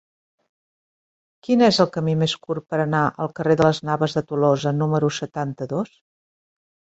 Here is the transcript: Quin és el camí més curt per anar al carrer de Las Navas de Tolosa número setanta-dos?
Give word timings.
Quin 1.47 1.63
és 1.67 1.77
el 1.85 1.89
camí 1.97 2.15
més 2.21 2.33
curt 2.47 2.65
per 2.73 2.79
anar 2.85 3.01
al 3.27 3.29
carrer 3.41 3.59
de 3.61 3.67
Las 3.67 3.83
Navas 3.91 4.17
de 4.19 4.25
Tolosa 4.33 4.73
número 4.79 5.13
setanta-dos? 5.21 5.95